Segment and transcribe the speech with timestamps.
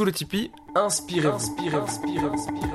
[0.00, 1.34] Sous le Tipeee, inspirez-vous.
[1.36, 2.68] Inspirez, inspirez, inspirez,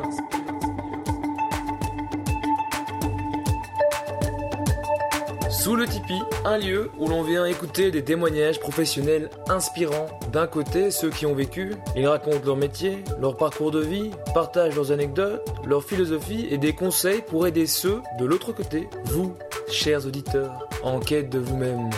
[5.50, 10.06] Sous le Tipeee, un lieu où l'on vient écouter des témoignages professionnels inspirants.
[10.32, 14.76] D'un côté, ceux qui ont vécu, ils racontent leur métier, leur parcours de vie, partagent
[14.76, 19.36] leurs anecdotes, leur philosophie et des conseils pour aider ceux de l'autre côté, vous,
[19.68, 21.90] chers auditeurs, en quête de vous-même.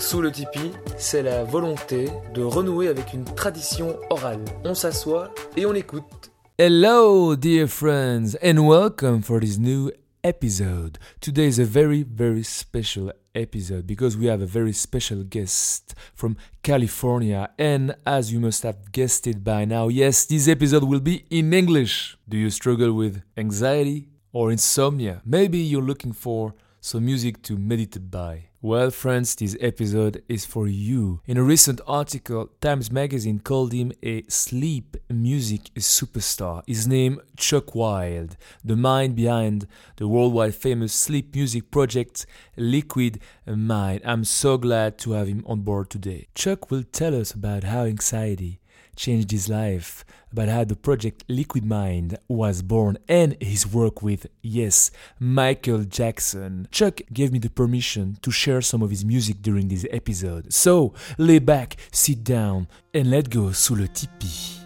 [0.00, 4.42] Sous le Tipeee, c'est la volonté de renouer avec une tradition orale.
[4.64, 6.32] On s'assoit et on écoute.
[6.58, 9.90] Hello, dear friends, and welcome for this new
[10.24, 10.98] episode.
[11.20, 16.36] Today is a very, very special episode because we have a very special guest from
[16.62, 17.50] California.
[17.58, 21.52] And as you must have guessed it by now, yes, this episode will be in
[21.52, 22.16] English.
[22.26, 25.20] Do you struggle with anxiety or insomnia?
[25.26, 28.49] Maybe you're looking for some music to meditate by.
[28.62, 31.22] Well, friends, this episode is for you.
[31.26, 36.62] In a recent article, Times Magazine called him a sleep music superstar.
[36.66, 44.02] His name, Chuck Wild, the mind behind the worldwide famous sleep music project Liquid Mind.
[44.04, 46.28] I'm so glad to have him on board today.
[46.34, 48.59] Chuck will tell us about how anxiety
[49.00, 54.26] changed his life, about how the project Liquid Mind was born, and his work with,
[54.42, 56.68] yes, Michael Jackson.
[56.70, 60.52] Chuck gave me the permission to share some of his music during this episode.
[60.52, 64.59] So, lay back, sit down, and let go sous le tipi.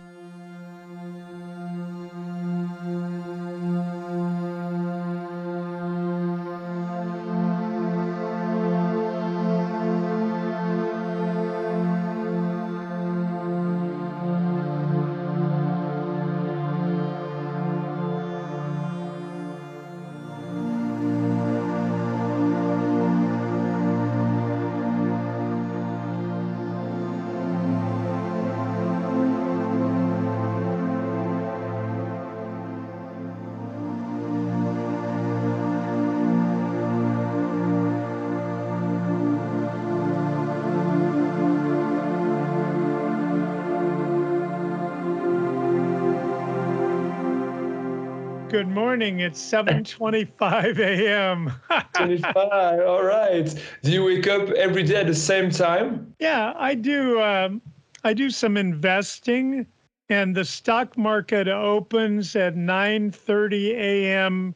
[49.14, 49.27] Morning.
[49.27, 51.52] It's 7:25 a.m.
[51.95, 52.80] 25.
[52.80, 53.55] All right.
[53.83, 56.13] Do you wake up every day at the same time?
[56.19, 57.20] yeah, I do.
[57.23, 57.61] Um,
[58.02, 59.67] I do some investing,
[60.08, 64.55] and the stock market opens at 9:30 a.m.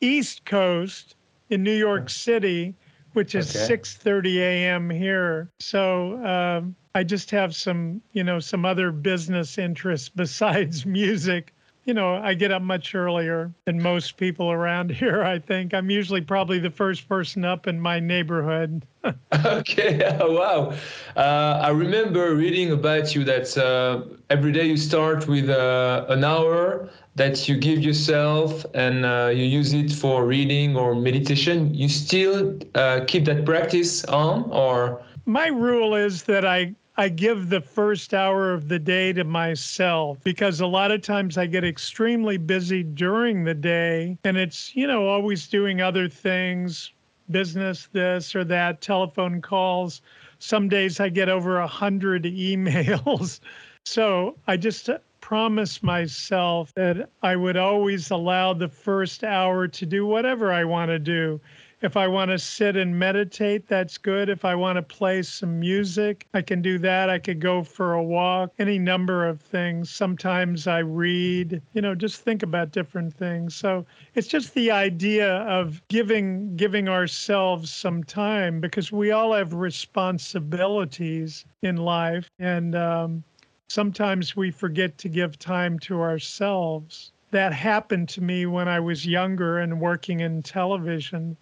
[0.00, 1.14] East Coast
[1.50, 2.74] in New York City,
[3.12, 3.74] which is Okay.
[3.74, 4.90] 6:30 a.m.
[4.90, 5.50] here.
[5.60, 11.52] So um, I just have some, you know, some other business interests besides music.
[11.88, 15.24] You know, I get up much earlier than most people around here.
[15.24, 18.84] I think I'm usually probably the first person up in my neighborhood.
[19.44, 19.98] Okay.
[20.20, 20.74] wow.
[21.16, 26.24] Uh, I remember reading about you that uh, every day you start with uh, an
[26.24, 31.72] hour that you give yourself and uh, you use it for reading or meditation.
[31.72, 35.00] You still uh, keep that practice on or?
[35.26, 40.18] My rule is that I I give the first hour of the day to myself
[40.24, 44.84] because a lot of times I get extremely busy during the day and it's, you
[44.88, 46.92] know, always doing other things,
[47.30, 50.02] business this or that, telephone calls.
[50.40, 53.38] Some days I get over a hundred emails.
[53.84, 59.86] So I just uh, promise myself that I would always allow the first hour to
[59.86, 61.40] do whatever I want to do.
[61.80, 64.28] If I want to sit and meditate, that's good.
[64.28, 67.08] If I want to play some music, I can do that.
[67.08, 69.88] I could go for a walk, any number of things.
[69.88, 73.54] Sometimes I read, you know, just think about different things.
[73.54, 79.54] So it's just the idea of giving giving ourselves some time because we all have
[79.54, 83.22] responsibilities in life and um,
[83.68, 87.12] sometimes we forget to give time to ourselves.
[87.30, 91.36] That happened to me when I was younger and working in television.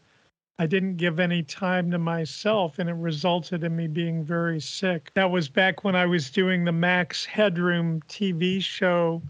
[0.59, 5.11] I didn't give any time to myself, and it resulted in me being very sick.
[5.13, 9.21] That was back when I was doing the Max Headroom TV show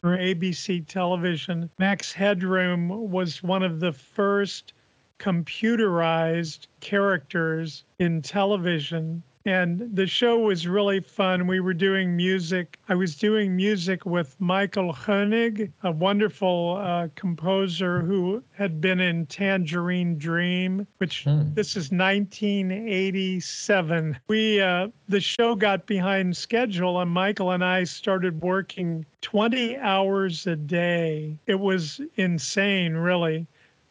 [0.00, 1.68] for ABC television.
[1.78, 4.72] Max Headroom was one of the first
[5.18, 9.22] computerized characters in television.
[9.46, 11.46] And the show was really fun.
[11.46, 12.78] We were doing music.
[12.90, 19.24] I was doing music with Michael Hoenig, a wonderful uh, composer who had been in
[19.24, 21.54] Tangerine Dream, which Hmm.
[21.54, 24.18] this is 1987.
[24.28, 30.46] We uh, the show got behind schedule, and Michael and I started working 20 hours
[30.46, 31.38] a day.
[31.46, 33.46] It was insane, really.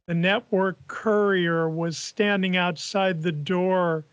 [0.05, 4.05] The network courier was standing outside the door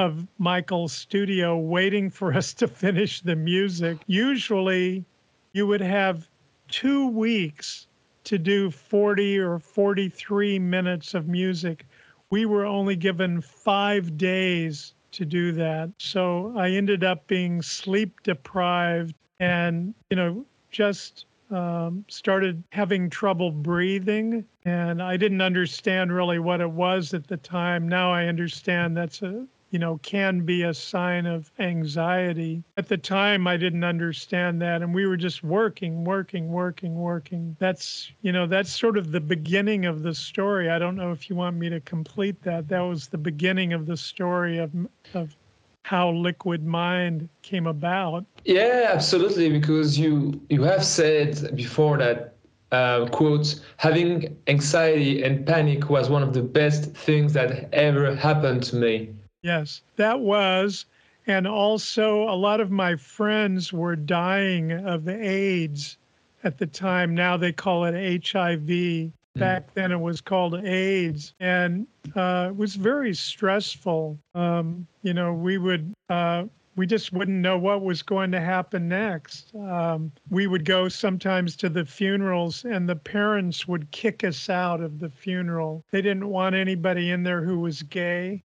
[0.00, 3.98] of Michael's studio waiting for us to finish the music.
[4.06, 5.04] Usually
[5.52, 6.26] you would have
[6.68, 7.86] two weeks
[8.24, 11.84] to do 40 or 43 minutes of music.
[12.30, 15.90] We were only given five days to do that.
[15.98, 23.50] So I ended up being sleep deprived and, you know, just um, started having trouble
[23.50, 24.46] breathing.
[24.64, 27.86] And I didn't understand really what it was at the time.
[27.86, 32.62] Now I understand that's a you know, can be a sign of anxiety.
[32.76, 34.82] At the time, I didn't understand that.
[34.82, 37.56] And we were just working, working, working, working.
[37.58, 40.70] That's, you know, that's sort of the beginning of the story.
[40.70, 42.68] I don't know if you want me to complete that.
[42.68, 44.72] That was the beginning of the story of,
[45.14, 45.36] of
[45.82, 52.34] how liquid mind came about yeah absolutely because you you have said before that
[52.70, 58.62] uh, quote having anxiety and panic was one of the best things that ever happened
[58.62, 59.08] to me
[59.42, 60.84] Yes, that was.
[61.26, 65.96] And also, a lot of my friends were dying of the AIDS
[66.44, 67.14] at the time.
[67.14, 68.60] Now they call it HIV.
[68.66, 69.12] Mm.
[69.36, 71.34] Back then, it was called AIDS.
[71.40, 74.18] And uh, it was very stressful.
[74.34, 75.94] Um, you know, we would.
[76.08, 76.44] Uh,
[76.76, 79.54] we just wouldn't know what was going to happen next.
[79.54, 84.80] Um, we would go sometimes to the funerals, and the parents would kick us out
[84.80, 85.84] of the funeral.
[85.90, 88.42] They didn't want anybody in there who was gay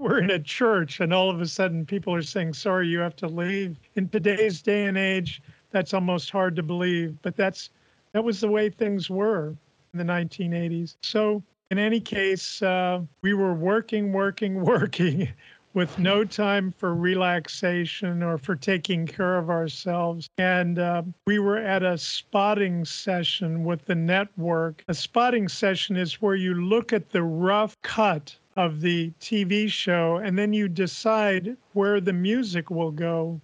[0.00, 3.14] we're in a church and all of a sudden people are saying, sorry, you have
[3.16, 3.78] to leave.
[3.96, 7.68] In today's day and age, that's almost hard to believe, but that's
[8.12, 9.54] that was the way things were
[9.92, 10.96] in the 1980s.
[11.02, 15.28] So in any case, uh, we were working, working, working
[15.74, 20.28] with no time for relaxation or for taking care of ourselves.
[20.38, 24.82] And uh, we were at a spotting session with the network.
[24.88, 30.16] A spotting session is where you look at the rough cut of the TV show,
[30.16, 33.40] and then you decide where the music will go.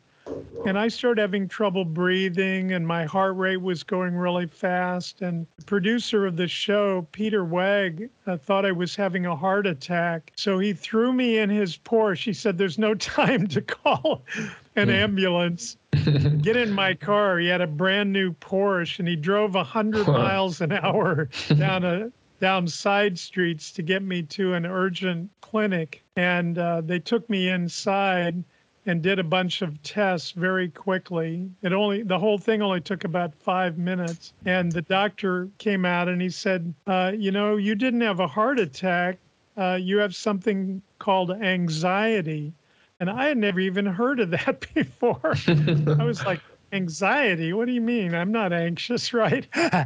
[0.67, 5.23] And I started having trouble breathing, and my heart rate was going really fast.
[5.23, 9.69] And the producer of the show, Peter Wagg, uh, thought I was having a heart
[9.69, 10.33] attack.
[10.35, 12.25] So he threw me in his Porsche.
[12.25, 14.25] He said, There's no time to call
[14.75, 14.95] an hmm.
[14.95, 15.77] ambulance.
[16.43, 17.39] Get in my car.
[17.39, 22.11] He had a brand new Porsche, and he drove 100 miles an hour down a
[22.41, 26.03] down side streets to get me to an urgent clinic.
[26.17, 28.43] And uh, they took me inside
[28.87, 31.51] and did a bunch of tests very quickly.
[31.63, 34.33] It only the whole thing only took about five minutes.
[34.45, 38.29] And the doctor came out and he said, uh, "You know, you didn't have a
[38.29, 39.19] heart attack.
[39.57, 42.53] Uh, you have something called anxiety."
[43.01, 45.35] And I had never even heard of that before.
[45.99, 46.41] I was like,
[46.73, 47.53] anxiety?
[47.53, 48.15] What do you mean?
[48.15, 49.47] I'm not anxious right?
[49.55, 49.77] At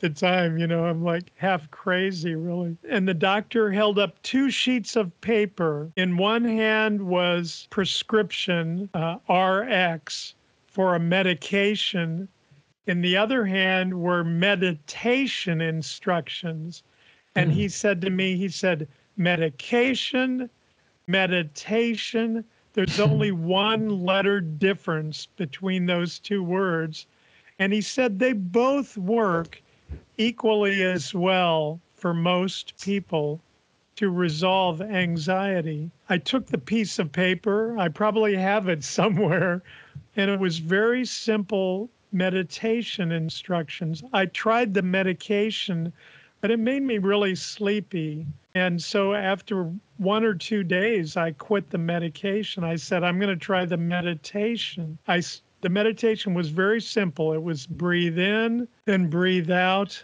[0.00, 2.76] the time you know i'm like half crazy really.
[2.88, 5.90] And the doctor held up two sheets of paper.
[5.96, 10.34] In one hand was prescription uh, rx
[10.66, 12.28] for a medication.
[12.86, 16.82] In the other hand were meditation instructions.
[17.36, 17.68] And he hmm.
[17.68, 20.50] said to me he said medication
[21.06, 27.06] meditation there's only one letter difference between those two words.
[27.58, 29.62] And he said they both work
[30.16, 33.40] equally as well for most people
[33.96, 35.90] to resolve anxiety.
[36.08, 39.62] I took the piece of paper, I probably have it somewhere,
[40.16, 44.02] and it was very simple meditation instructions.
[44.12, 45.92] I tried the medication,
[46.40, 48.26] but it made me really sleepy.
[48.54, 52.64] And so after one or two days, I quit the medication.
[52.64, 54.98] I said, I'm going to try the meditation.
[55.06, 55.22] I,
[55.60, 57.32] the meditation was very simple.
[57.32, 60.02] It was breathe in, then breathe out,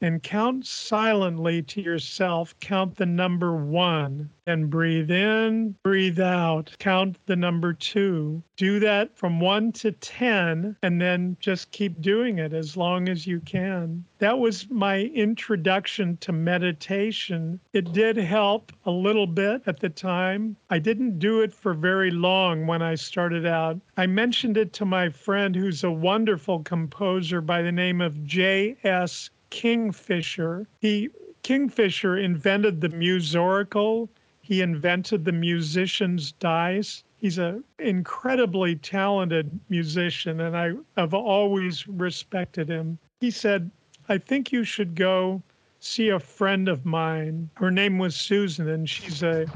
[0.00, 2.54] and count silently to yourself.
[2.60, 8.42] Count the number one and breathe in, breathe out, count the number two.
[8.56, 13.26] Do that from one to 10, and then just keep doing it as long as
[13.26, 14.04] you can.
[14.18, 17.58] That was my introduction to meditation.
[17.72, 20.56] It did help a little bit at the time.
[20.70, 23.80] I didn't do it for very long when I started out.
[23.96, 29.30] I mentioned it to my friend who's a wonderful composer by the name of J.S.
[29.54, 30.66] Kingfisher.
[30.80, 31.10] He
[31.44, 34.08] Kingfisher invented the musorical.
[34.42, 37.04] He invented the musician's dice.
[37.18, 42.98] He's an incredibly talented musician, and I have always respected him.
[43.20, 43.70] He said,
[44.08, 45.40] I think you should go
[45.78, 47.48] see a friend of mine.
[47.54, 49.48] Her name was Susan, and she's a,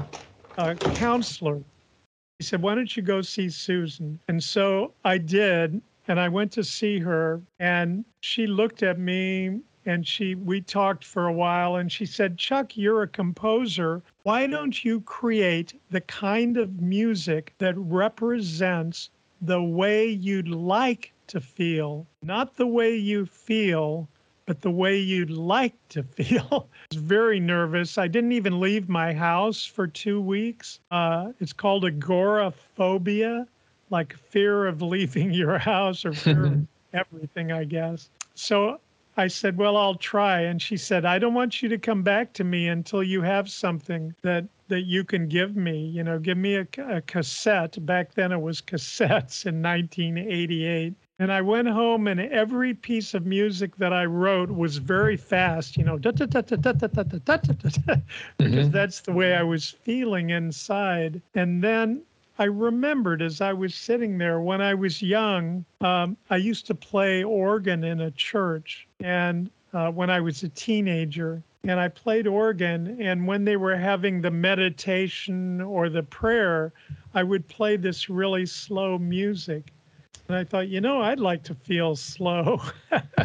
[0.57, 1.61] a counselor.
[2.39, 4.21] He said, Why don't you go see Susan?
[4.29, 5.81] And so I did.
[6.07, 11.03] And I went to see her, and she looked at me and she we talked
[11.03, 16.01] for a while and she said chuck you're a composer why don't you create the
[16.01, 19.09] kind of music that represents
[19.41, 24.09] the way you'd like to feel, not the way you feel,
[24.45, 26.69] but the way you'd like to feel.
[26.71, 27.97] I was very nervous.
[27.97, 30.79] I didn't even leave my house for two weeks.
[30.91, 33.47] Uh, it's called agoraphobia,
[33.89, 38.09] like fear of leaving your house or fear of everything, I guess.
[38.35, 38.79] So
[39.19, 40.41] I said, Well, I'll try.
[40.41, 43.49] And she said, I don't want you to come back to me until you have
[43.49, 45.87] something that that you can give me.
[45.87, 47.85] You know, give me a, a cassette.
[47.85, 50.93] Back then it was cassettes in 1988.
[51.21, 55.75] And I went home, and every piece of music that I wrote was very fast,
[55.75, 56.29] you know, because
[58.71, 61.21] that's the way I was feeling inside.
[61.35, 62.03] And then
[62.39, 66.75] I remembered as I was sitting there when I was young, um, I used to
[66.75, 68.87] play organ in a church.
[69.01, 73.01] And uh, when I was a teenager, and I played organ.
[73.01, 76.71] And when they were having the meditation or the prayer,
[77.13, 79.73] I would play this really slow music.
[80.27, 82.61] And I thought, you know, I'd like to feel slow.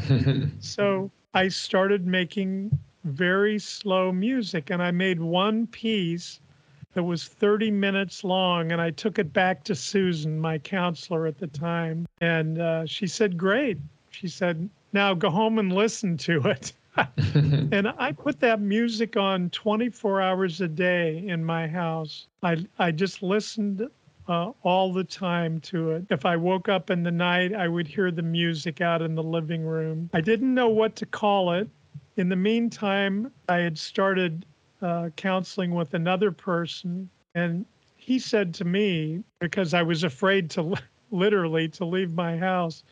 [0.58, 4.70] so I started making very slow music.
[4.70, 6.40] And I made one piece
[6.94, 8.72] that was 30 minutes long.
[8.72, 12.06] And I took it back to Susan, my counselor at the time.
[12.20, 13.78] And uh, she said, Great.
[14.10, 16.72] She said, Now go home and listen to it.
[17.72, 22.28] and I put that music on 24 hours a day in my house.
[22.42, 23.88] I, I just listened
[24.28, 26.06] uh, all the time to it.
[26.10, 29.22] If I woke up in the night, I would hear the music out in the
[29.22, 30.08] living room.
[30.14, 31.68] I didn't know what to call it.
[32.16, 34.46] In the meantime, I had started
[34.84, 37.64] uh, counseling with another person, and
[37.96, 40.76] he said to me, because I was afraid to
[41.10, 42.84] literally to leave my house,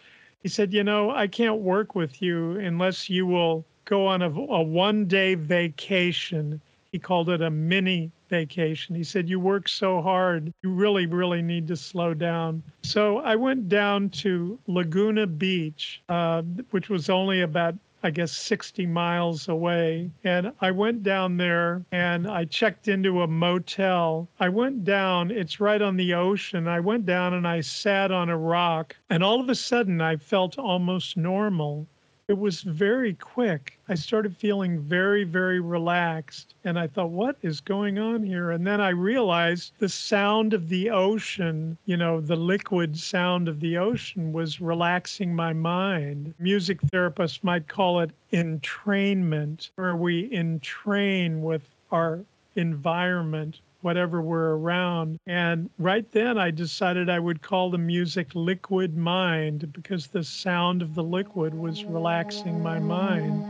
[0.42, 4.30] he said, "You know, I can't work with you unless you will go on a,
[4.30, 6.60] a one day vacation.
[6.92, 8.94] He called it a mini vacation.
[8.94, 12.62] He said, You work so hard, you really, really need to slow down.
[12.82, 18.84] So I went down to Laguna Beach, uh, which was only about I guess 60
[18.86, 20.10] miles away.
[20.24, 24.28] And I went down there and I checked into a motel.
[24.40, 26.66] I went down, it's right on the ocean.
[26.66, 28.96] I went down and I sat on a rock.
[29.08, 31.86] And all of a sudden, I felt almost normal
[32.28, 33.78] it was very quick.
[33.88, 36.54] I started feeling very, very relaxed.
[36.64, 38.52] And I thought, what is going on here?
[38.52, 43.60] And then I realized the sound of the ocean, you know, the liquid sound of
[43.60, 46.34] the ocean was relaxing my mind.
[46.38, 52.20] Music therapists might call it entrainment, where we entrain with our
[52.56, 55.18] environment whatever we're around.
[55.26, 60.82] And right then I decided I would call the music Liquid Mind because the sound
[60.82, 63.46] of the liquid was relaxing my mind.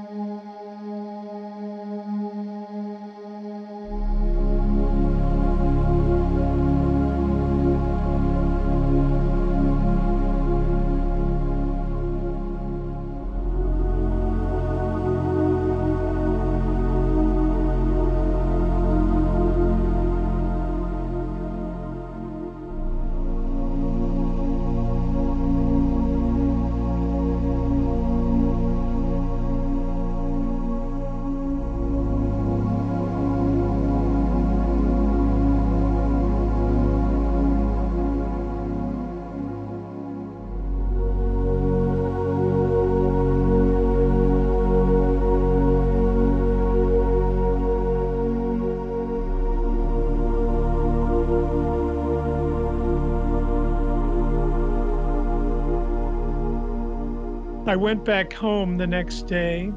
[57.73, 59.73] I went back home the next day,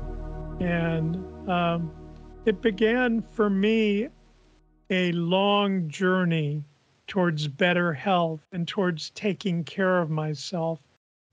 [0.59, 1.15] and
[1.49, 1.89] um,
[2.45, 4.09] it began for me
[4.89, 6.61] a long journey
[7.07, 10.81] towards better health and towards taking care of myself.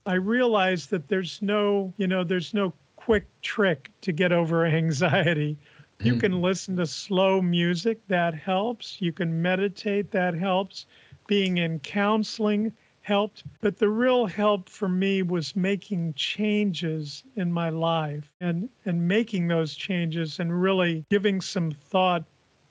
[0.05, 5.57] I realized that there's no, you know, there's no quick trick to get over anxiety.
[5.99, 6.19] You hmm.
[6.19, 9.01] can listen to slow music, that helps.
[9.01, 10.85] You can meditate, that helps.
[11.27, 12.71] Being in counseling,
[13.03, 13.43] helped.
[13.61, 19.47] But the real help for me was making changes in my life and, and making
[19.47, 22.23] those changes and really giving some thought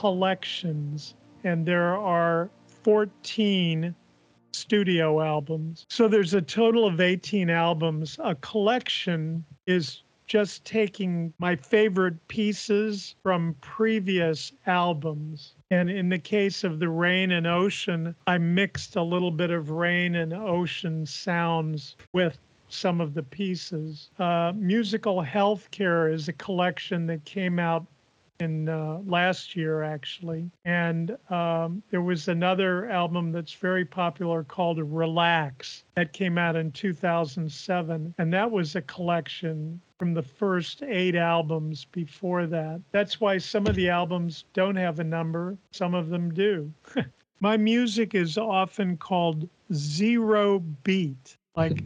[0.00, 2.48] Collections, and there are
[2.84, 3.94] 14
[4.52, 5.84] studio albums.
[5.90, 8.18] So there's a total of 18 albums.
[8.24, 15.52] A collection is just taking my favorite pieces from previous albums.
[15.70, 19.68] And in the case of the rain and ocean, I mixed a little bit of
[19.68, 22.38] rain and ocean sounds with
[22.70, 24.08] some of the pieces.
[24.18, 27.84] Uh, Musical Healthcare is a collection that came out
[28.40, 30.50] in uh, last year actually.
[30.64, 36.72] And um, there was another album that's very popular called relax that came out in
[36.72, 42.80] 2007 and that was a collection from the first eight albums before that.
[42.90, 45.58] That's why some of the albums don't have a number.
[45.72, 46.72] Some of them do.
[47.40, 51.36] My music is often called zero beat.
[51.56, 51.82] Like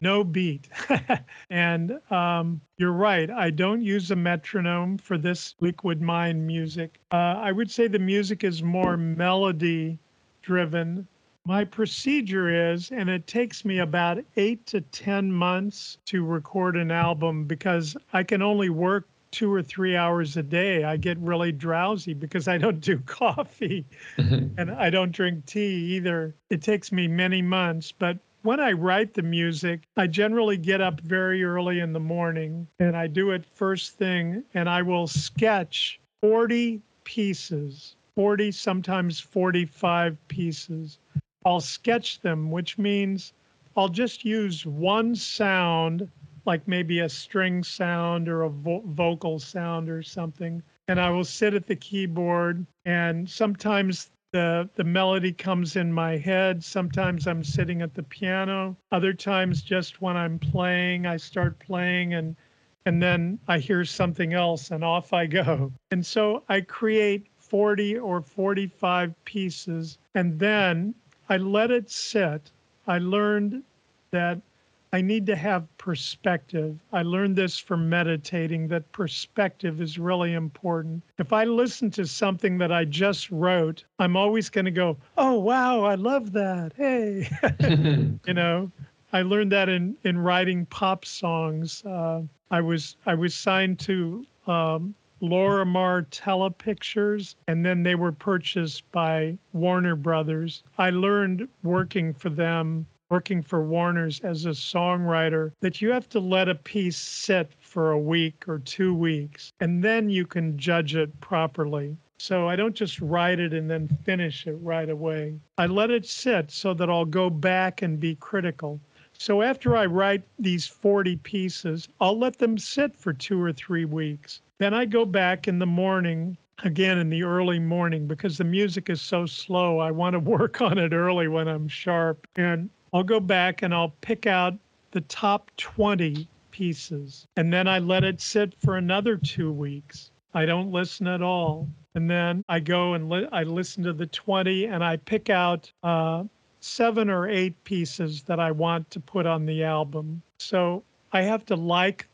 [0.00, 0.68] no beat.
[1.50, 3.30] and um, you're right.
[3.30, 6.98] I don't use a metronome for this Liquid Mind music.
[7.10, 9.98] Uh, I would say the music is more melody
[10.42, 11.06] driven.
[11.44, 16.90] My procedure is, and it takes me about eight to 10 months to record an
[16.90, 20.84] album because I can only work two or three hours a day.
[20.84, 23.84] I get really drowsy because I don't do coffee
[24.16, 26.34] and I don't drink tea either.
[26.50, 31.00] It takes me many months, but when I write the music, I generally get up
[31.00, 36.00] very early in the morning and I do it first thing and I will sketch
[36.20, 40.98] 40 pieces, 40, sometimes 45 pieces.
[41.44, 43.32] I'll sketch them, which means
[43.76, 46.08] I'll just use one sound,
[46.44, 50.62] like maybe a string sound or a vo- vocal sound or something.
[50.88, 56.16] And I will sit at the keyboard, and sometimes the the melody comes in my
[56.16, 56.62] head.
[56.62, 58.76] Sometimes i'm sitting at the piano.
[58.92, 62.36] Other times just when i'm playing i start playing and
[62.84, 65.72] and then i hear something else and off i go.
[65.90, 70.94] And so i create 40 or 45 pieces and then
[71.28, 72.50] i let it sit.
[72.86, 73.62] I learned
[74.10, 74.40] that
[74.90, 76.78] I need to have perspective.
[76.92, 81.02] I learned this from meditating that perspective is really important.
[81.18, 85.38] If I listen to something that I just wrote, I'm always going to go, "Oh
[85.38, 87.28] wow, I love that." Hey.
[88.26, 88.70] you know,
[89.12, 91.84] I learned that in in writing pop songs.
[91.84, 98.90] Uh, I was I was signed to um, Lorimar Telepictures, and then they were purchased
[98.92, 100.62] by Warner Brothers.
[100.78, 106.20] I learned working for them working for Warner's as a songwriter that you have to
[106.20, 110.94] let a piece sit for a week or two weeks and then you can judge
[110.94, 111.96] it properly.
[112.18, 115.38] So I don't just write it and then finish it right away.
[115.56, 118.80] I let it sit so that I'll go back and be critical.
[119.16, 123.84] So after I write these 40 pieces, I'll let them sit for two or three
[123.84, 124.42] weeks.
[124.58, 128.90] Then I go back in the morning again in the early morning because the music
[128.90, 129.78] is so slow.
[129.78, 132.26] I want to work on it early when I'm sharp.
[132.36, 134.54] And I'll go back and I'll pick out
[134.92, 137.26] the top 20 pieces.
[137.36, 140.10] And then I let it sit for another two weeks.
[140.34, 141.68] I don't listen at all.
[141.94, 145.70] And then I go and li- I listen to the 20 and I pick out
[145.82, 146.24] uh,
[146.60, 150.22] seven or eight pieces that I want to put on the album.
[150.38, 152.08] So I have to like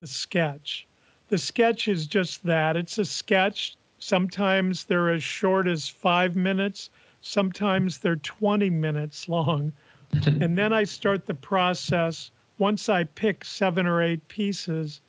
[0.00, 0.86] the sketch.
[1.28, 3.76] The sketch is just that it's a sketch.
[3.98, 9.72] Sometimes they're as short as five minutes, sometimes they're 20 minutes long
[10.26, 12.30] and then I start the process.
[12.58, 15.00] Once I pick seven or eight pieces,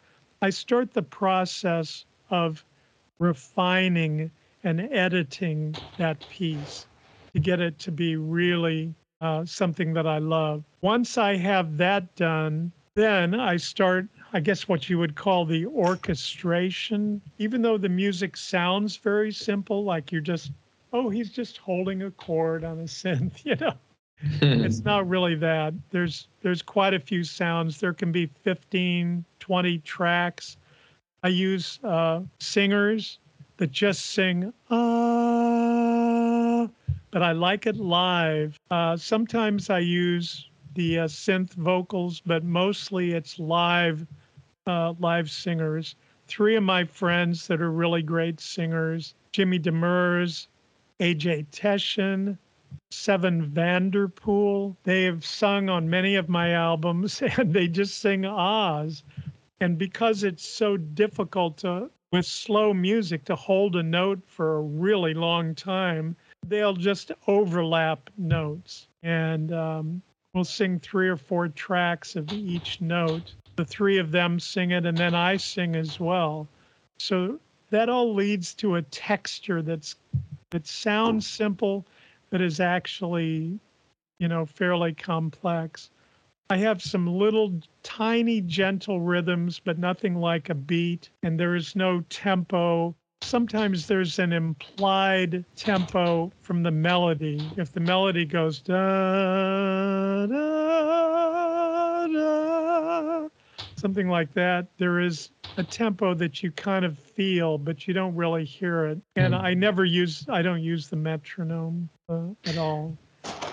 [0.42, 2.64] I start the process of
[3.20, 4.30] refining
[4.64, 6.86] and editing that piece
[7.34, 10.64] to get it to be really uh, something that I love.
[10.82, 15.66] Once I have that done, then I start, I guess, what you would call the
[15.66, 17.22] orchestration.
[17.38, 20.52] Even though the music sounds very simple, like you're just,
[20.94, 23.74] oh, he's just holding a chord on a synth, you know
[24.42, 25.74] it's not really that.
[25.92, 27.80] There's there's quite a few sounds.
[27.80, 30.58] There can be 15, 20 tracks.
[31.24, 33.20] I use uh, singers
[33.58, 36.68] that just sing ah,
[37.12, 38.60] but I like it live.
[38.72, 44.06] Uh, sometimes I use the uh, synth vocals, but mostly it's live
[44.66, 45.96] uh, live singers.
[46.28, 50.48] Three of my friends that are really great singers: Jimmy Demers,
[51.00, 52.38] AJ Teschen,
[52.92, 54.78] Seven Vanderpool.
[54.84, 59.04] They have sung on many of my albums and they just sing ahs.
[59.60, 64.62] And because it's so difficult to, with slow music, to hold a note for a
[64.62, 68.88] really long time, they'll just overlap notes.
[69.04, 70.02] And um,
[70.34, 73.34] we'll sing three or four tracks of each note.
[73.56, 76.48] The three of them sing it, and then I sing as well.
[77.00, 79.96] So that all leads to a texture that's
[80.52, 81.86] that sounds simple,
[82.30, 83.60] but is actually,
[84.20, 85.90] you know, fairly complex.
[86.50, 91.76] I have some little tiny gentle rhythms, but nothing like a beat, and there is
[91.76, 92.96] no tempo.
[93.22, 97.52] Sometimes there's an implied tempo from the melody.
[97.58, 100.57] If the melody goes da da
[103.78, 108.16] something like that, there is a tempo that you kind of feel, but you don't
[108.16, 109.00] really hear it.
[109.16, 112.96] And I never use, I don't use the metronome uh, at all.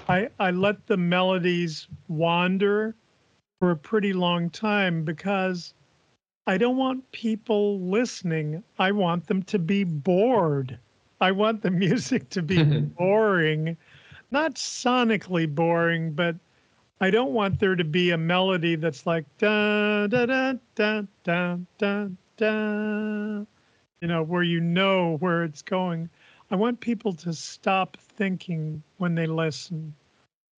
[0.08, 2.94] I, I let the melodies wander
[3.58, 5.72] for a pretty long time because
[6.46, 8.62] I don't want people listening.
[8.78, 10.78] I want them to be bored.
[11.20, 12.62] I want the music to be
[12.98, 13.76] boring,
[14.30, 16.36] not sonically boring, but
[17.04, 21.58] I don't want there to be a melody that's like da da da da da
[21.76, 23.44] da da,
[24.00, 26.08] you know, where you know where it's going.
[26.50, 29.94] I want people to stop thinking when they listen.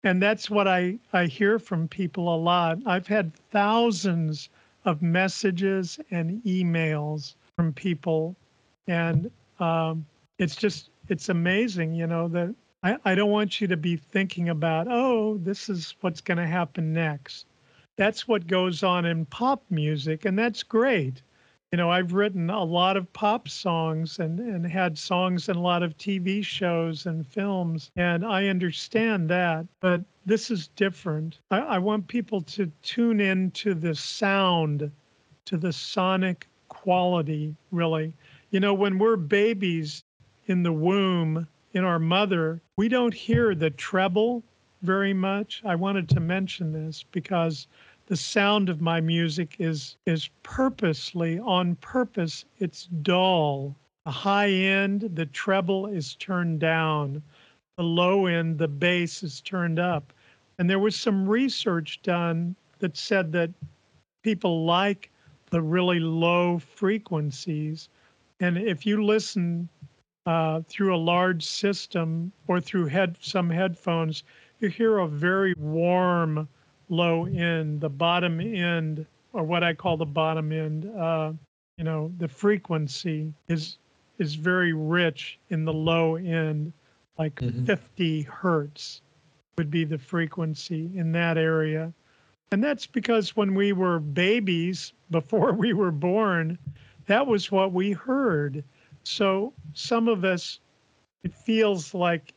[0.03, 2.77] And that's what I, I hear from people a lot.
[2.85, 4.49] I've had thousands
[4.85, 8.35] of messages and emails from people.
[8.85, 10.05] And um,
[10.37, 12.53] it's just, it's amazing, you know, that
[12.85, 16.45] I, I don't want you to be thinking about, oh, this is what's going to
[16.45, 17.47] happen next.
[17.95, 21.23] That's what goes on in pop music, and that's great.
[21.71, 25.61] You know, I've written a lot of pop songs and, and had songs in a
[25.61, 29.65] lot of TV shows and films, and I understand that.
[29.79, 31.39] But this is different.
[31.49, 34.91] I, I want people to tune in to the sound,
[35.45, 38.13] to the sonic quality, really.
[38.51, 40.03] You know, when we're babies
[40.45, 44.41] in the womb, in our mother, we don't hear the treble
[44.81, 45.61] very much.
[45.65, 47.67] I wanted to mention this because
[48.05, 53.75] the sound of my music is is purposely on purpose it's dull.
[54.05, 57.21] The high end the treble is turned down.
[57.75, 60.13] The low end the bass is turned up.
[60.57, 63.49] And there was some research done that said that
[64.23, 65.11] people like
[65.49, 67.89] the really low frequencies.
[68.39, 69.67] And if you listen
[70.25, 74.23] uh, through a large system or through head some headphones
[74.59, 76.47] you hear a very warm
[76.89, 81.33] low end, the bottom end, or what I call the bottom end, uh,
[81.77, 83.77] you know, the frequency is
[84.17, 86.71] is very rich in the low end,
[87.19, 87.65] like mm-hmm.
[87.65, 89.01] 50 hertz
[89.57, 91.91] would be the frequency in that area.
[92.51, 96.57] And that's because when we were babies, before we were born,
[97.07, 98.63] that was what we heard.
[99.05, 100.59] So some of us,
[101.23, 102.33] it feels like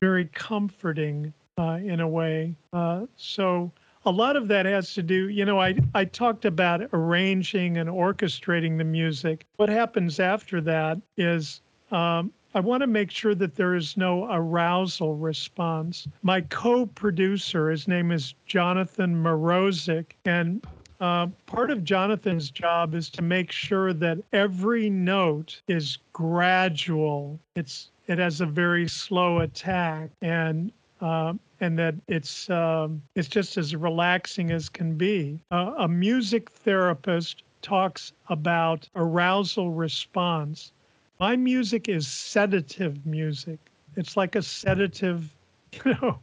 [0.00, 2.56] very comforting uh, in a way.
[2.72, 3.70] Uh, so
[4.04, 7.88] a lot of that has to do, you know, I, I talked about arranging and
[7.88, 9.46] orchestrating the music.
[9.56, 11.60] What happens after that is
[11.92, 16.06] um, I want to make sure that there is no arousal response.
[16.22, 20.64] My co producer, his name is Jonathan Morozik, and
[21.02, 27.40] uh, part of Jonathan's job is to make sure that every note is gradual.
[27.56, 33.56] It's it has a very slow attack, and uh, and that it's um, it's just
[33.56, 35.40] as relaxing as can be.
[35.50, 40.70] Uh, a music therapist talks about arousal response.
[41.18, 43.58] My music is sedative music.
[43.96, 45.34] It's like a sedative,
[45.72, 46.20] you know,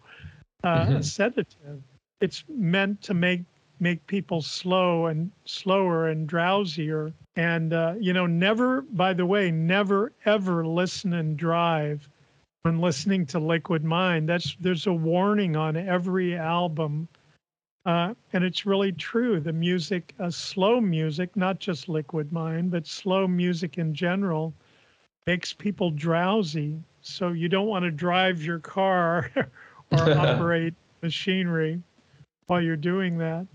[0.63, 0.96] uh, mm-hmm.
[0.96, 1.84] a sedative.
[2.22, 3.44] It's meant to make
[3.80, 7.13] make people slow and slower and drowsier.
[7.36, 8.82] And uh, you know, never.
[8.82, 12.10] By the way, never ever listen and drive
[12.63, 14.28] when listening to Liquid Mind.
[14.28, 17.08] That's there's a warning on every album,
[17.86, 19.39] uh, and it's really true.
[19.39, 24.54] The music, uh, slow music, not just Liquid Mind, but slow music in general,
[25.26, 26.78] makes people drowsy.
[27.02, 29.32] So you don't want to drive your car
[29.92, 31.82] or operate machinery
[32.48, 33.48] while you're doing that.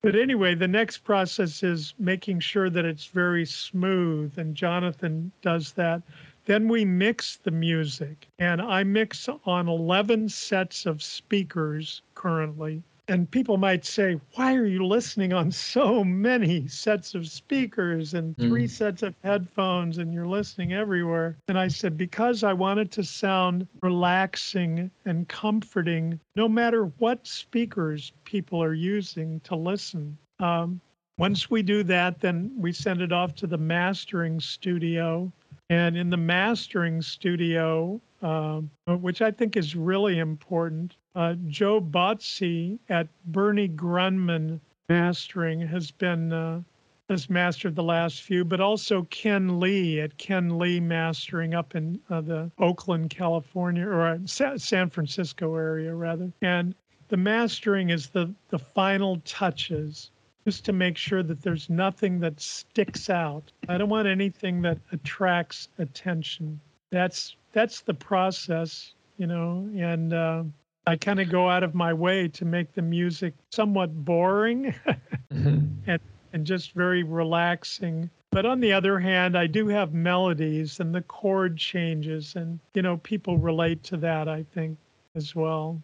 [0.00, 5.72] But anyway, the next process is making sure that it's very smooth, and Jonathan does
[5.72, 6.02] that.
[6.44, 12.82] Then we mix the music, and I mix on 11 sets of speakers currently.
[13.08, 18.36] And people might say, Why are you listening on so many sets of speakers and
[18.36, 18.70] three mm.
[18.70, 21.38] sets of headphones and you're listening everywhere?
[21.48, 28.12] And I said, Because I wanted to sound relaxing and comforting no matter what speakers
[28.24, 30.18] people are using to listen.
[30.38, 30.80] Um,
[31.16, 35.32] once we do that, then we send it off to the mastering studio
[35.70, 42.78] and in the mastering studio, uh, which I think is really important, uh, Joe Botze
[42.88, 46.62] at Bernie Grundman Mastering has been uh,
[47.08, 51.98] has mastered the last few, but also Ken Lee at Ken Lee Mastering up in
[52.10, 56.30] uh, the Oakland, California, or uh, San Francisco area, rather.
[56.42, 56.74] And
[57.08, 60.10] the mastering is the, the final touches
[60.44, 63.52] just to make sure that there's nothing that sticks out.
[63.68, 66.60] I don't want anything that attracts attention.
[66.90, 70.44] That's that's the process, you know, and uh,
[70.86, 74.74] I kind of go out of my way to make the music somewhat boring
[75.32, 75.66] mm-hmm.
[75.86, 76.00] and
[76.32, 78.10] and just very relaxing.
[78.30, 82.82] But on the other hand, I do have melodies and the chord changes, and you
[82.82, 84.78] know, people relate to that, I think,
[85.14, 85.82] as well.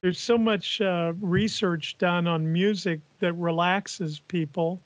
[0.00, 4.80] There's so much uh, research done on music that relaxes people.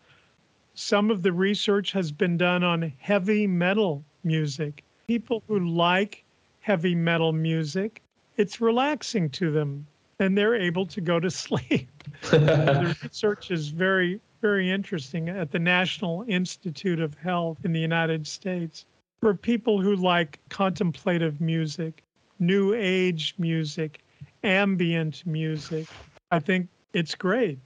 [0.74, 4.84] Some of the research has been done on heavy metal music.
[5.08, 6.22] People who like
[6.60, 8.02] heavy metal music,
[8.36, 9.86] it's relaxing to them
[10.18, 11.88] and they're able to go to sleep.
[12.30, 18.26] the research is very, very interesting at the National Institute of Health in the United
[18.26, 18.84] States.
[19.22, 22.02] For people who like contemplative music,
[22.38, 24.00] new age music,
[24.44, 25.86] ambient music,
[26.30, 27.58] I think it's great.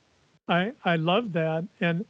[0.49, 1.65] I, I love that.
[1.81, 2.05] And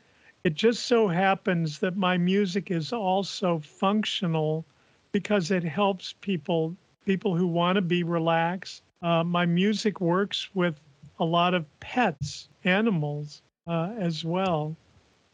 [0.45, 4.67] it just so happens that my music is also functional
[5.13, 8.83] because it helps people people who want to be relaxed.
[9.03, 10.81] Uh, my music works with
[11.19, 14.79] a lot of pets, animals uh, as well.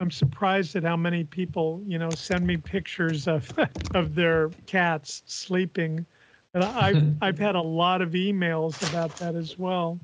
[0.00, 3.52] I'm surprised at how many people, you know, send me pictures of
[3.94, 6.06] of their cats sleeping.
[6.54, 10.00] And I've I've had a lot of emails about that as well.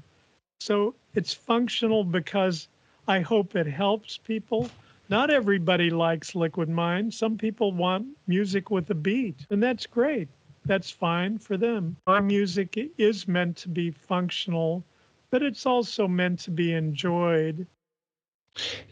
[0.60, 2.68] So it's functional because
[3.06, 4.74] I hope it helps people.
[5.08, 7.12] Not everybody likes Liquid Mind.
[7.12, 10.28] Some people want music with a beat, and that's great.
[10.64, 11.96] That's fine for them.
[12.06, 14.82] Our music is meant to be functional,
[15.30, 17.66] but it's also meant to be enjoyed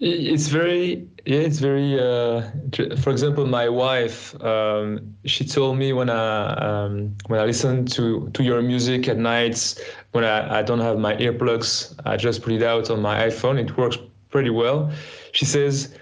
[0.00, 1.98] it's very, yeah, it's very.
[1.98, 2.50] Uh,
[2.96, 8.28] for example, my wife, um, she told me when I um, when I listen to
[8.30, 12.52] to your music at nights when I, I don't have my earplugs, I just put
[12.52, 13.60] it out on my iPhone.
[13.60, 13.98] It works
[14.30, 14.90] pretty well.
[15.30, 15.94] She says,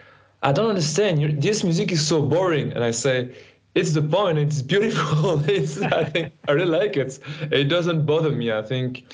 [0.42, 1.42] "I don't understand.
[1.42, 3.34] this music is so boring," and I say.
[3.76, 4.36] It's the point.
[4.36, 5.44] It's beautiful.
[5.48, 7.20] it's, I think I really like it.
[7.52, 8.50] It doesn't bother me.
[8.50, 9.04] I think,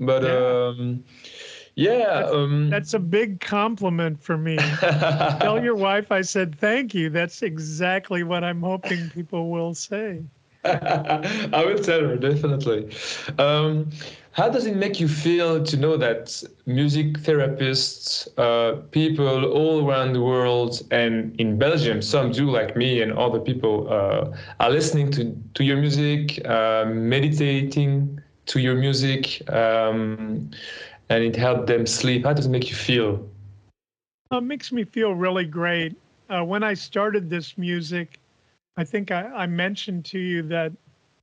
[0.00, 0.68] but yeah.
[0.68, 1.04] um,
[1.74, 2.22] yeah.
[2.22, 4.56] That's, um, that's a big compliment for me.
[5.40, 7.10] Tell your wife I said thank you.
[7.10, 10.24] That's exactly what I'm hoping people will say.
[10.66, 12.90] I will tell her, definitely.
[13.38, 13.90] Um,
[14.32, 20.12] how does it make you feel to know that music therapists, uh, people all around
[20.12, 25.10] the world, and in Belgium, some do like me and other people, uh, are listening
[25.12, 29.48] to, to your music, uh, meditating to your music?
[29.50, 30.50] Um,
[31.08, 32.24] and it helped them sleep.
[32.24, 33.28] How does it make you feel?
[34.32, 35.96] Uh, it makes me feel really great.
[36.28, 38.18] Uh, when I started this music,
[38.76, 40.72] I think I, I mentioned to you that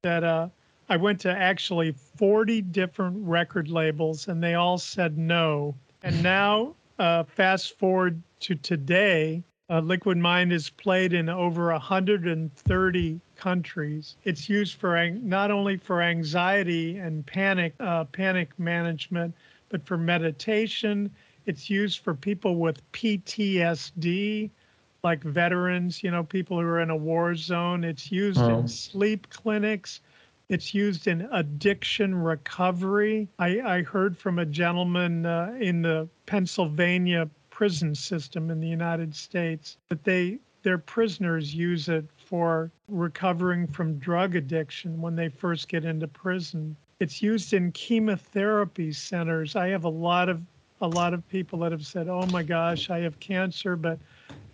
[0.02, 0.50] that uh,
[0.90, 5.76] I went to actually 40 different record labels and they all said no.
[6.02, 13.20] And now, uh, fast forward to today, uh, Liquid Mind is played in over 130
[13.36, 14.16] countries.
[14.24, 19.34] It's used for not only for anxiety and panic uh, panic management,
[19.70, 21.10] but for meditation.
[21.46, 24.50] It's used for people with PTSD,
[25.04, 27.84] like veterans, you know, people who are in a war zone.
[27.84, 28.60] It's used oh.
[28.60, 30.00] in sleep clinics.
[30.48, 33.28] It's used in addiction recovery.
[33.38, 39.14] I, I heard from a gentleman uh, in the Pennsylvania prison system in the United
[39.14, 45.68] States that they their prisoners use it for recovering from drug addiction when they first
[45.68, 46.76] get into prison.
[47.02, 49.58] It's used in chemotherapy centers.
[49.58, 50.42] I have a lot of
[50.82, 54.00] a lot of people that have said, "Oh my gosh, I have cancer," but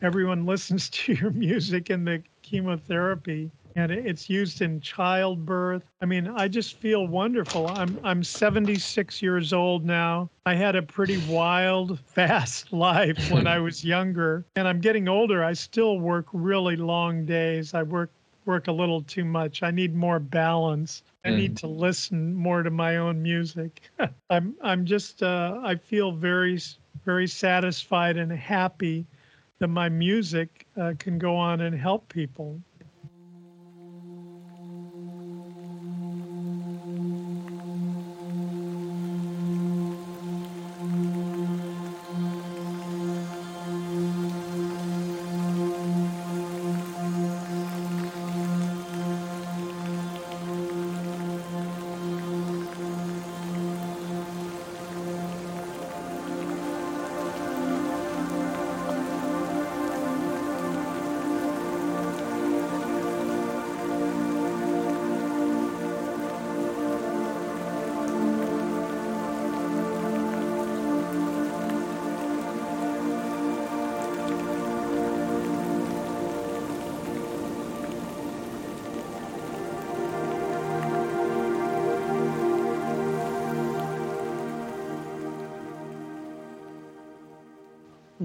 [0.02, 5.84] everyone listens to your music in the chemotherapy and it's used in childbirth.
[6.02, 7.68] I mean, I just feel wonderful.
[7.68, 10.30] I'm I'm 76 years old now.
[10.46, 15.44] I had a pretty wild, fast life when I was younger, and I'm getting older.
[15.44, 17.74] I still work really long days.
[17.74, 18.12] I work
[18.46, 19.62] work a little too much.
[19.64, 21.04] I need more balance.
[21.24, 21.60] I need mm.
[21.60, 23.82] to listen more to my own music.
[24.30, 26.60] I'm I'm just uh, I feel very
[27.06, 29.06] very satisfied and happy
[29.60, 32.62] that my music uh, can go on and help people.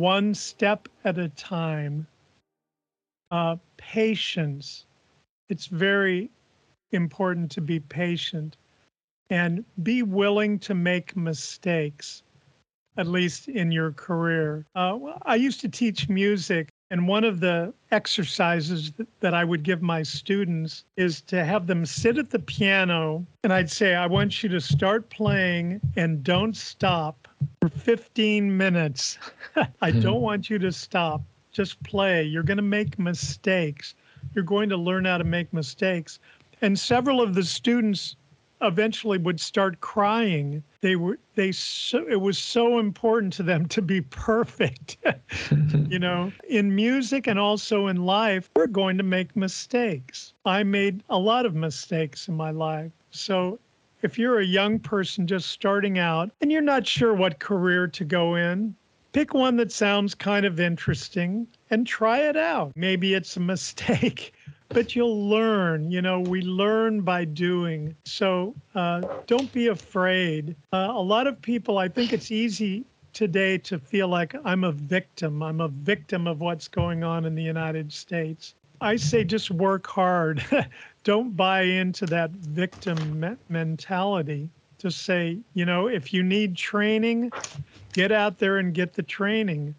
[0.05, 2.07] One step at a time.
[3.31, 4.85] Uh, patience.
[5.49, 6.31] It's very
[6.93, 8.59] important to be patient
[9.31, 12.23] and be willing to make mistakes,
[12.99, 14.67] at least in your career.
[14.75, 19.81] Uh, I used to teach music, and one of the exercises that I would give
[19.81, 24.43] my students is to have them sit at the piano, and I'd say, I want
[24.43, 27.27] you to start playing and don't stop
[27.65, 29.19] for 15 minutes.
[29.57, 30.21] I don't mm-hmm.
[30.21, 31.23] want you to stop.
[31.51, 32.23] Just play.
[32.23, 33.95] You're going to make mistakes.
[34.35, 36.19] You're going to learn how to make mistakes.
[36.61, 38.17] And several of the students
[38.61, 40.63] eventually would start crying.
[40.83, 44.99] They were they so it was so important to them to be perfect.
[45.89, 50.35] you know, in music and also in life, we're going to make mistakes.
[50.45, 52.93] I made a lot of mistakes in my life.
[53.11, 53.59] So
[54.05, 58.05] if you're a young person just starting out and you're not sure what career to
[58.05, 58.77] go in,
[59.13, 62.73] pick one that sounds kind of interesting and try it out.
[62.77, 64.35] Maybe it's a mistake
[64.69, 65.91] but you'll learn.
[65.91, 67.95] You know, we learn by doing.
[68.05, 70.57] So uh, don't be afraid.
[70.73, 74.73] Uh, a lot of people, I think it's easy today to feel like I'm a
[74.73, 75.43] victim.
[75.43, 78.55] I'm a victim of what's going on in the United States.
[78.81, 80.45] I say just work hard.
[81.05, 84.51] don't buy into that victim me- mentality.
[84.79, 87.33] Just say, you know, if you need training,
[87.93, 89.75] get out there and get the training.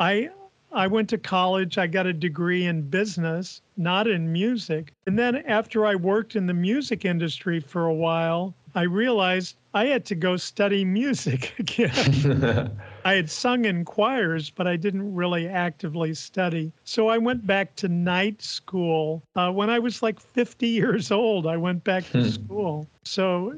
[0.00, 0.30] I
[0.72, 1.76] I went to college.
[1.78, 4.92] I got a degree in business, not in music.
[5.06, 9.86] And then after I worked in the music industry for a while, I realized I
[9.86, 12.78] had to go study music again.
[13.04, 16.72] I had sung in choirs, but I didn't really actively study.
[16.84, 19.22] So I went back to night school.
[19.34, 22.28] Uh, when I was like 50 years old, I went back to hmm.
[22.28, 22.86] school.
[23.04, 23.56] So,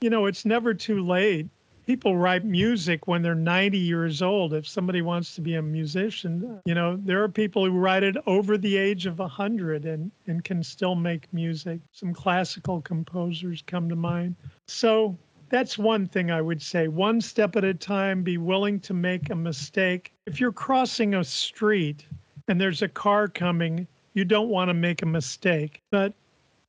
[0.00, 1.48] you know, it's never too late
[1.90, 4.54] people write music when they're 90 years old.
[4.54, 8.16] If somebody wants to be a musician, you know, there are people who write it
[8.26, 11.80] over the age of 100 and, and can still make music.
[11.90, 14.36] Some classical composers come to mind.
[14.68, 15.18] So
[15.50, 16.88] that's one thing I would say.
[16.88, 20.12] One step at a time, be willing to make a mistake.
[20.26, 22.06] If you're crossing a street
[22.48, 25.82] and there's a car coming, you don't want to make a mistake.
[25.90, 26.14] But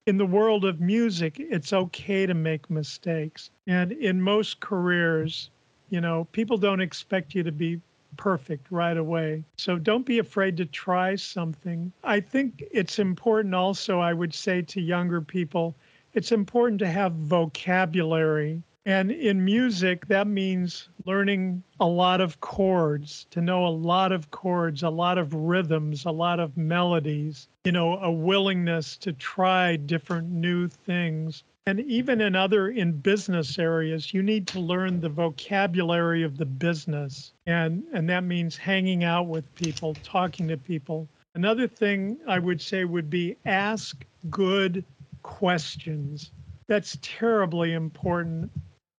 [0.07, 3.51] in the world of music, it's okay to make mistakes.
[3.67, 5.51] And in most careers,
[5.89, 7.79] you know, people don't expect you to be
[8.17, 9.43] perfect right away.
[9.57, 11.91] So don't be afraid to try something.
[12.03, 15.75] I think it's important also, I would say to younger people,
[16.13, 23.27] it's important to have vocabulary and in music, that means learning a lot of chords,
[23.29, 27.71] to know a lot of chords, a lot of rhythms, a lot of melodies, you
[27.71, 31.43] know, a willingness to try different new things.
[31.67, 36.45] And even in other in business areas, you need to learn the vocabulary of the
[36.47, 37.33] business.
[37.45, 41.07] And and that means hanging out with people, talking to people.
[41.35, 44.83] Another thing I would say would be ask good
[45.21, 46.31] questions.
[46.67, 48.49] That's terribly important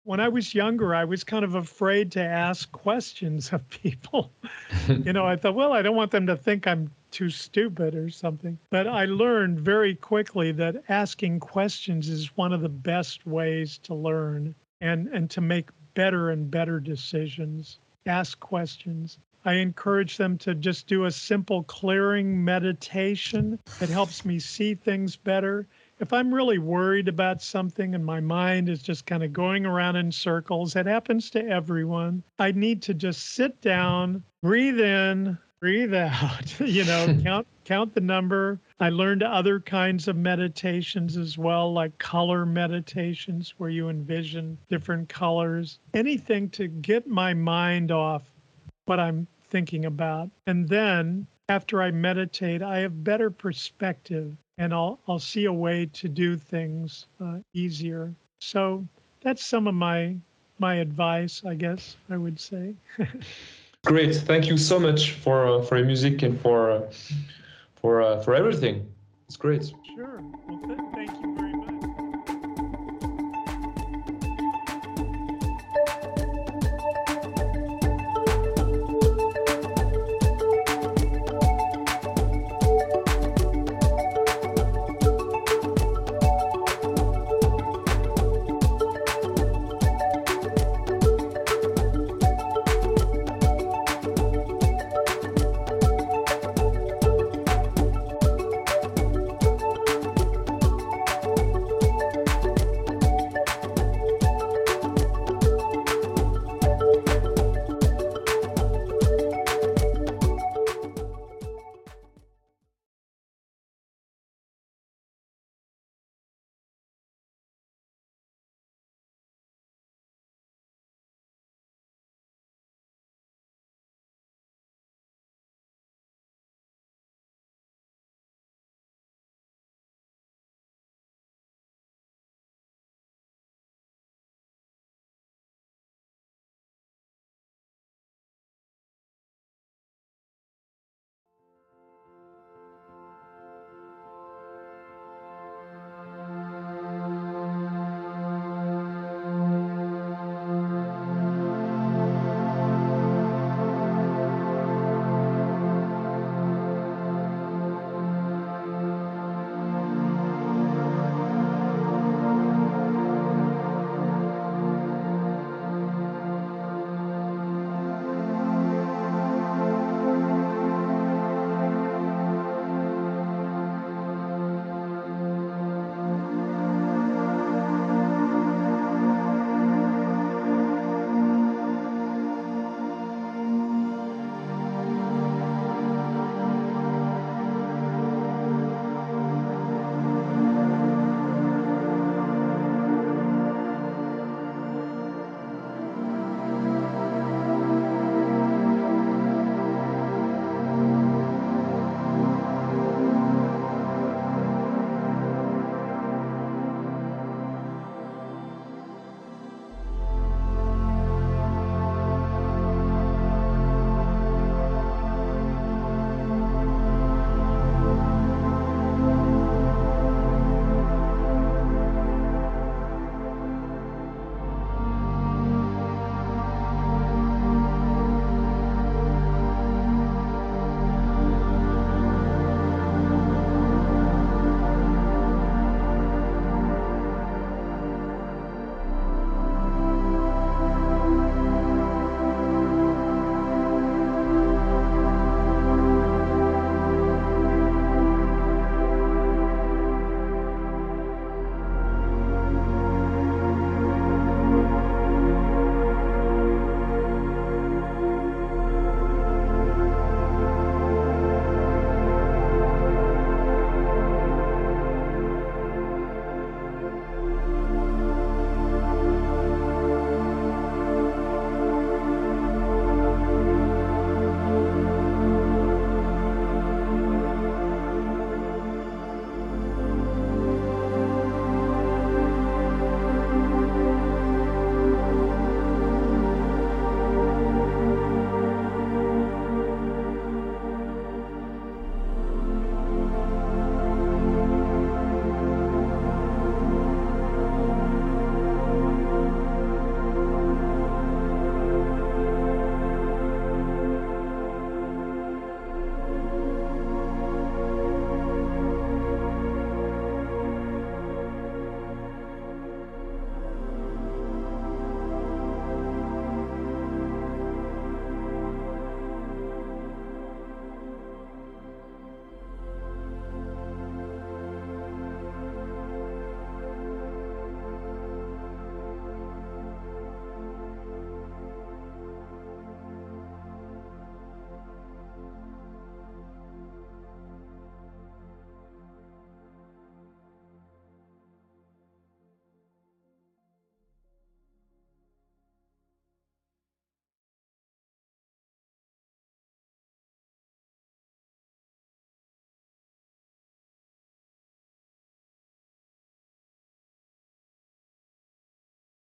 [0.04, 4.32] when I was younger, I was kind of afraid to ask questions of people.
[4.88, 8.08] you know, I thought, well, I don't want them to think I'm too stupid or
[8.08, 8.58] something.
[8.70, 13.94] But I learned very quickly that asking questions is one of the best ways to
[13.94, 17.78] learn and, and to make better and better decisions.
[18.06, 19.18] Ask questions.
[19.44, 23.58] I encourage them to just do a simple clearing meditation.
[23.80, 25.66] It helps me see things better
[26.02, 29.94] if I'm really worried about something and my mind is just kind of going around
[29.94, 32.24] in circles, it happens to everyone.
[32.40, 38.00] I need to just sit down, breathe in, breathe out, you know, count count the
[38.00, 38.58] number.
[38.80, 45.08] I learned other kinds of meditations as well, like color meditations where you envision different
[45.08, 45.78] colors.
[45.94, 48.24] Anything to get my mind off
[48.86, 50.30] what I'm thinking about.
[50.48, 55.86] And then after I meditate, I have better perspective and I'll I'll see a way
[55.92, 58.14] to do things uh, easier.
[58.40, 58.86] So
[59.20, 60.16] that's some of my
[60.58, 62.74] my advice, I guess I would say.
[63.84, 66.90] Great, thank you so much for uh, for your music and for uh,
[67.80, 68.86] for uh, for everything.
[69.28, 69.74] It's great.
[69.94, 70.22] Sure.
[70.48, 71.41] Well, th- thank you.